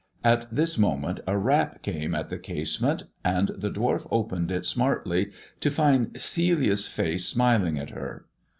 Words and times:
At 0.23 0.47
this 0.51 0.79
moment 0.79 1.19
a 1.27 1.37
rap 1.37 1.83
came 1.83 2.15
at 2.15 2.29
the 2.29 2.39
casement, 2.39 3.03
and 3.23 3.49
the 3.49 3.69
dwarf 3.69 4.07
opened 4.09 4.51
it 4.51 4.65
smartly, 4.65 5.29
to 5.59 5.69
find 5.69 6.19
Celia's 6.19 6.87
face 6.87 7.27
smiling 7.27 7.77
at 7.77 7.91
her. 7.91 8.25